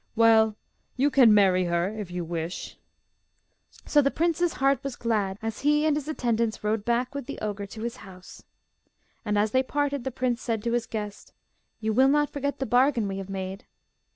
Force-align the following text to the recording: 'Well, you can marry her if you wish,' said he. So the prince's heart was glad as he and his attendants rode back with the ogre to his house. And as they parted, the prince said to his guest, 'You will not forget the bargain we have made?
'Well, 0.15 0.55
you 0.97 1.11
can 1.11 1.31
marry 1.31 1.65
her 1.65 1.95
if 1.95 2.09
you 2.09 2.25
wish,' 2.25 2.71
said 3.69 3.81
he. 3.85 3.89
So 3.91 4.01
the 4.01 4.09
prince's 4.09 4.53
heart 4.53 4.83
was 4.83 4.95
glad 4.95 5.37
as 5.43 5.59
he 5.61 5.85
and 5.85 5.95
his 5.95 6.07
attendants 6.07 6.63
rode 6.63 6.83
back 6.83 7.13
with 7.13 7.27
the 7.27 7.37
ogre 7.37 7.67
to 7.67 7.83
his 7.83 7.97
house. 7.97 8.43
And 9.23 9.37
as 9.37 9.51
they 9.51 9.61
parted, 9.61 10.03
the 10.03 10.09
prince 10.09 10.41
said 10.41 10.63
to 10.63 10.71
his 10.71 10.87
guest, 10.87 11.33
'You 11.81 11.93
will 11.93 12.07
not 12.09 12.31
forget 12.33 12.57
the 12.57 12.65
bargain 12.65 13.07
we 13.07 13.19
have 13.19 13.29
made? 13.29 13.65